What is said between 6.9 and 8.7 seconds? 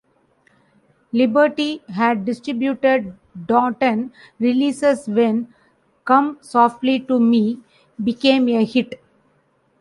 To Me" became a